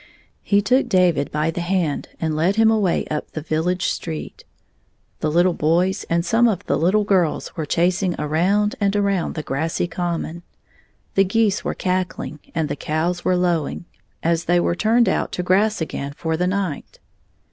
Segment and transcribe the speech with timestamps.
[0.41, 4.43] He took David by the hand and led him away up the village street.
[5.19, 9.43] The Uttle boys and some of the Uttle girls were chasing around and around the
[9.43, 10.41] grassy common.
[11.13, 13.85] The geese were cackling, and the cows were lowing,
[14.23, 16.97] as they were turned out to 23 grass again for the night.